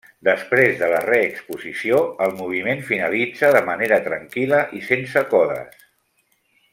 Després 0.27 0.77
de 0.77 0.87
la 0.93 1.01
reexposició, 1.03 1.99
el 2.27 2.33
moviment 2.41 2.81
finalitza 2.89 3.53
de 3.59 3.63
manera 3.71 4.01
tranquil·la 4.09 4.65
i 4.81 4.85
sense 4.91 5.27
codes. 5.35 5.81